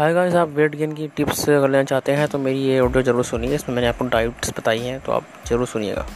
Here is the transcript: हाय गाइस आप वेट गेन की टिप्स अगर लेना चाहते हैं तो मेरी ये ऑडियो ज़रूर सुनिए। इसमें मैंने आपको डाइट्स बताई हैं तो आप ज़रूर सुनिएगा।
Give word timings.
हाय 0.00 0.12
गाइस 0.14 0.34
आप 0.34 0.48
वेट 0.48 0.74
गेन 0.74 0.92
की 0.96 1.06
टिप्स 1.16 1.48
अगर 1.48 1.68
लेना 1.70 1.84
चाहते 1.84 2.12
हैं 2.12 2.28
तो 2.28 2.38
मेरी 2.38 2.58
ये 2.58 2.78
ऑडियो 2.80 3.02
ज़रूर 3.02 3.24
सुनिए। 3.24 3.54
इसमें 3.54 3.74
मैंने 3.76 3.88
आपको 3.88 4.04
डाइट्स 4.08 4.52
बताई 4.58 4.78
हैं 4.78 4.98
तो 5.00 5.12
आप 5.12 5.24
ज़रूर 5.46 5.66
सुनिएगा। 5.66 6.06